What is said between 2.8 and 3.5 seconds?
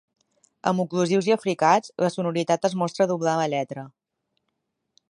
mostra doblant la